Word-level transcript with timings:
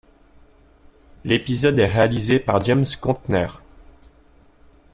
L'épisode 1.25 1.77
est 1.77 1.85
réalisé 1.85 2.39
par 2.39 2.61
James 2.65 2.85
Contner. 2.99 3.45